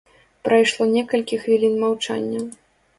Прайшло 0.47 0.87
некалькі 0.95 1.41
хвілін 1.47 1.79
маўчання. 1.85 2.41